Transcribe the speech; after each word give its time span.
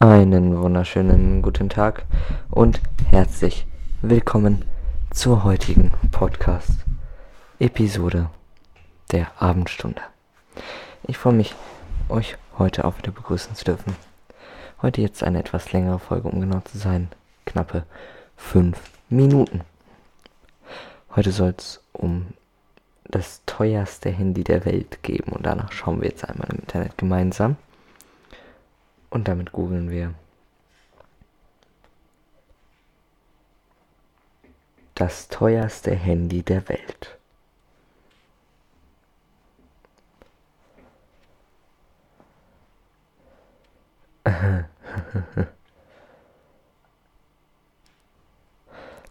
Einen 0.00 0.56
wunderschönen 0.56 1.42
guten 1.42 1.68
Tag 1.68 2.04
und 2.50 2.80
herzlich 3.10 3.66
willkommen 4.00 4.64
zur 5.10 5.42
heutigen 5.42 5.90
Podcast-Episode 6.12 8.30
der 9.10 9.32
Abendstunde. 9.42 10.00
Ich 11.02 11.18
freue 11.18 11.32
mich, 11.32 11.56
euch 12.08 12.36
heute 12.60 12.84
auch 12.84 12.96
wieder 12.98 13.10
begrüßen 13.10 13.56
zu 13.56 13.64
dürfen. 13.64 13.96
Heute 14.82 15.00
jetzt 15.00 15.24
eine 15.24 15.40
etwas 15.40 15.72
längere 15.72 15.98
Folge, 15.98 16.28
um 16.28 16.40
genau 16.40 16.60
zu 16.60 16.78
sein. 16.78 17.08
Knappe 17.44 17.82
fünf 18.36 18.80
Minuten. 19.08 19.62
Heute 21.16 21.32
soll 21.32 21.56
es 21.58 21.82
um 21.92 22.28
das 23.02 23.42
teuerste 23.46 24.10
Handy 24.10 24.44
der 24.44 24.64
Welt 24.64 25.02
geben 25.02 25.32
und 25.32 25.44
danach 25.44 25.72
schauen 25.72 26.00
wir 26.00 26.08
jetzt 26.08 26.24
einmal 26.24 26.50
im 26.50 26.60
Internet 26.60 26.96
gemeinsam. 26.96 27.56
Und 29.10 29.28
damit 29.28 29.52
googeln 29.52 29.90
wir 29.90 30.14
das 34.94 35.28
teuerste 35.28 35.94
Handy 35.94 36.42
der 36.42 36.68
Welt. 36.68 37.16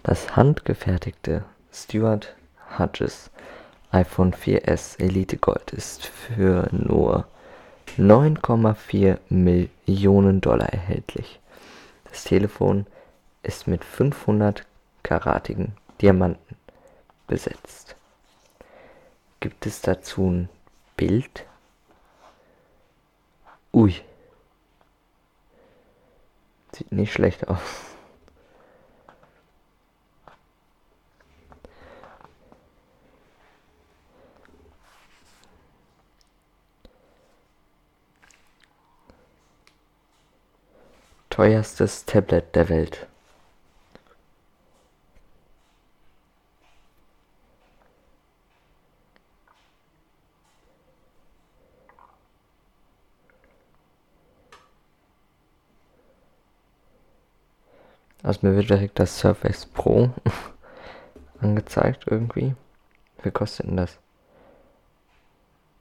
Das 0.04 0.38
handgefertigte 0.38 1.44
Stuart 1.74 2.34
Hutches 2.80 3.30
iPhone 3.92 4.34
4S 4.34 4.98
Elite 5.02 5.36
Gold 5.36 5.74
ist 5.74 6.06
für 6.06 6.70
nur 6.72 7.28
9,4 7.98 9.18
Millionen 9.30 10.42
Dollar 10.42 10.70
erhältlich. 10.70 11.40
Das 12.06 12.24
Telefon 12.24 12.86
ist 13.44 13.68
mit 13.68 13.84
500 13.84 14.66
karatigen 15.04 15.74
Diamanten 16.02 16.56
besetzt. 17.28 17.96
Gibt 19.40 19.66
es 19.66 19.82
dazu 19.82 20.30
ein 20.30 20.50
Bild? 20.96 21.46
Ui. 23.74 23.96
Sieht 26.72 26.92
nicht 26.92 27.14
schlecht 27.14 27.48
aus. 27.48 27.97
Teuerstes 41.38 42.04
Tablet 42.04 42.56
der 42.56 42.68
Welt. 42.68 43.06
Also 58.24 58.40
mir 58.42 58.56
wird 58.56 58.72
direkt 58.72 58.98
das 58.98 59.20
Surface 59.20 59.68
Pro 59.68 60.10
angezeigt 61.40 62.06
irgendwie. 62.08 62.56
Wie 63.22 63.30
kostet 63.30 63.68
denn 63.68 63.78
das? 63.78 64.00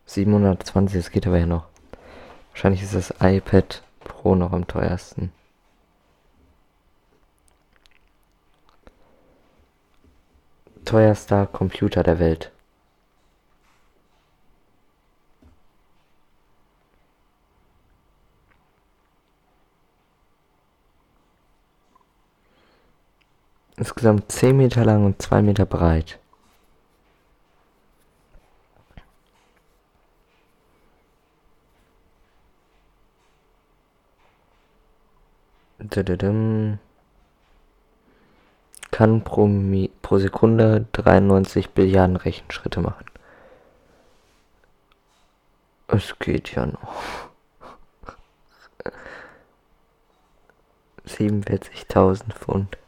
720, 0.05 0.99
das 0.99 1.11
geht 1.11 1.27
aber 1.27 1.39
ja 1.39 1.47
noch. 1.47 1.65
Wahrscheinlich 2.51 2.83
ist 2.83 2.95
das 2.95 3.15
iPad 3.21 3.83
Pro 4.01 4.34
noch 4.34 4.53
am 4.53 4.67
teuersten. 4.67 5.33
Teuerster 10.87 11.47
Computer 11.47 12.03
der 12.03 12.19
Welt. 12.19 12.51
Insgesamt 23.77 24.33
10 24.33 24.56
Meter 24.56 24.84
lang 24.84 25.05
und 25.05 25.21
2 25.21 25.43
Meter 25.43 25.66
breit. 25.66 26.19
Dödödüm 35.78 36.78
kann 38.97 39.23
pro, 39.23 39.47
pro 40.01 40.17
Sekunde 40.17 40.87
93 40.93 41.69
Billiarden 41.69 42.17
Rechenschritte 42.17 42.81
machen. 42.81 43.05
Es 45.89 46.19
geht 46.19 46.55
ja 46.55 46.65
noch. 46.65 47.29
47.000 51.06 52.33
Pfund. 52.33 52.79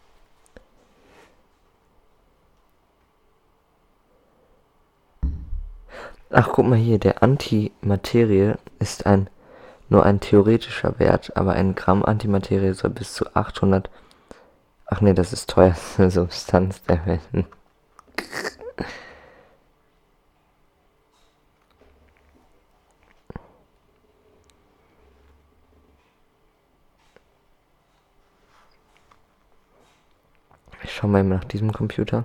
Ach, 6.31 6.49
guck 6.51 6.67
mal 6.67 6.79
hier, 6.79 6.99
der 6.99 7.23
Antimaterie 7.23 8.55
ist 8.79 9.05
ein 9.05 9.29
nur 9.91 10.07
ein 10.07 10.21
theoretischer 10.21 10.99
Wert, 10.99 11.37
aber 11.37 11.53
ein 11.53 11.75
Gramm 11.75 12.03
Antimaterie 12.03 12.73
soll 12.73 12.89
bis 12.89 13.13
zu 13.13 13.27
800 13.37 13.91
Ach 14.91 15.03
nee, 15.03 15.13
das 15.13 15.33
ist 15.35 15.51
teuerste 15.51 16.11
Substanz 16.11 16.83
der 16.85 17.05
Welt. 17.07 17.21
Ich 30.83 30.95
schau 30.95 31.07
mal 31.07 31.23
nach 31.23 31.45
diesem 31.45 31.73
Computer. 31.73 32.25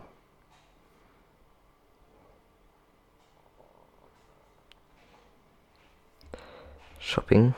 Shopping. 7.00 7.54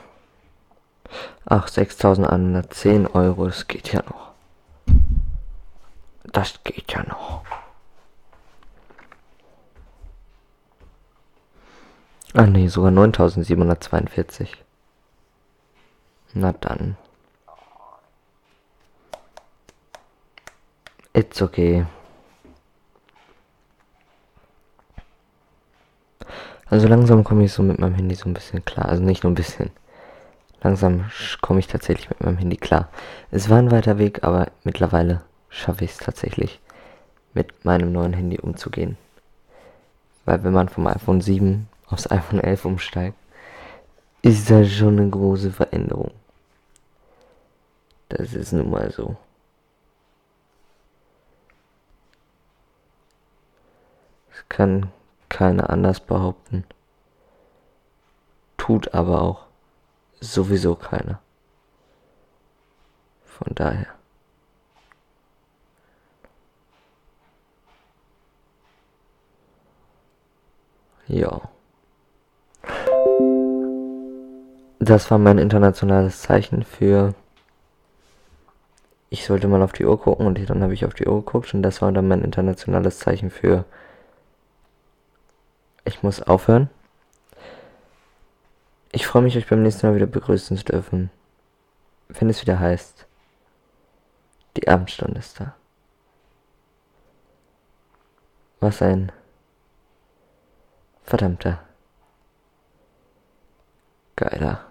Ach, 1.46 1.68
6110 1.68 3.06
Euro, 3.06 3.46
das 3.46 3.68
geht 3.68 3.92
ja 3.92 4.02
noch. 4.02 4.25
Das 6.32 6.62
geht 6.64 6.92
ja 6.92 7.02
noch. 7.04 7.42
Ah 12.34 12.46
nee, 12.46 12.68
sogar 12.68 12.90
9742. 12.90 14.62
Na 16.34 16.52
dann. 16.52 16.96
It's 21.14 21.40
okay. 21.40 21.86
Also 26.68 26.88
langsam 26.88 27.24
komme 27.24 27.44
ich 27.44 27.52
so 27.52 27.62
mit 27.62 27.78
meinem 27.78 27.94
Handy 27.94 28.14
so 28.14 28.28
ein 28.28 28.34
bisschen 28.34 28.64
klar. 28.64 28.86
Also 28.86 29.02
nicht 29.02 29.22
nur 29.22 29.32
ein 29.32 29.36
bisschen. 29.36 29.70
Langsam 30.62 31.10
komme 31.40 31.60
ich 31.60 31.68
tatsächlich 31.68 32.10
mit 32.10 32.20
meinem 32.20 32.36
Handy 32.36 32.56
klar. 32.56 32.88
Es 33.30 33.48
war 33.48 33.58
ein 33.58 33.70
weiter 33.70 33.98
Weg, 33.98 34.24
aber 34.24 34.48
mittlerweile 34.64 35.22
schaffe 35.48 35.84
ich 35.84 35.92
es 35.92 35.98
tatsächlich, 35.98 36.60
mit 37.34 37.64
meinem 37.64 37.92
neuen 37.92 38.12
Handy 38.12 38.38
umzugehen. 38.38 38.96
Weil 40.24 40.42
wenn 40.42 40.52
man 40.52 40.68
vom 40.68 40.86
iPhone 40.86 41.20
7 41.20 41.68
aufs 41.86 42.10
iPhone 42.10 42.40
11 42.40 42.64
umsteigt, 42.64 43.16
ist 44.22 44.50
das 44.50 44.70
schon 44.72 44.98
eine 44.98 45.10
große 45.10 45.52
Veränderung. 45.52 46.10
Das 48.08 48.34
ist 48.34 48.52
nun 48.52 48.70
mal 48.70 48.90
so. 48.90 49.16
Das 54.30 54.48
kann 54.48 54.90
keiner 55.28 55.70
anders 55.70 56.00
behaupten. 56.00 56.64
Tut 58.56 58.94
aber 58.94 59.22
auch 59.22 59.44
sowieso 60.20 60.74
keiner. 60.74 61.20
Von 63.24 63.54
daher. 63.54 63.95
Ja. 71.08 71.40
Das 74.78 75.10
war 75.10 75.18
mein 75.18 75.38
internationales 75.38 76.22
Zeichen 76.22 76.62
für. 76.64 77.14
Ich 79.08 79.24
sollte 79.24 79.48
mal 79.48 79.62
auf 79.62 79.72
die 79.72 79.84
Uhr 79.84 80.00
gucken 80.00 80.26
und 80.26 80.50
dann 80.50 80.62
habe 80.62 80.74
ich 80.74 80.84
auf 80.84 80.94
die 80.94 81.06
Uhr 81.06 81.24
geguckt 81.24 81.54
und 81.54 81.62
das 81.62 81.80
war 81.80 81.92
dann 81.92 82.08
mein 82.08 82.22
internationales 82.22 82.98
Zeichen 82.98 83.30
für. 83.30 83.64
Ich 85.84 86.02
muss 86.02 86.20
aufhören. 86.20 86.68
Ich 88.92 89.06
freue 89.06 89.22
mich, 89.22 89.36
euch 89.36 89.46
beim 89.46 89.62
nächsten 89.62 89.86
Mal 89.86 89.94
wieder 89.94 90.06
begrüßen 90.06 90.56
zu 90.56 90.64
dürfen. 90.64 91.10
wenn 92.08 92.30
es 92.30 92.40
wieder 92.42 92.58
heißt, 92.58 93.06
die 94.56 94.68
Abendstunde 94.68 95.18
ist 95.18 95.40
da. 95.40 95.54
Was 98.60 98.80
ein 98.82 99.12
verdammter 101.06 101.60
geiler 104.16 104.64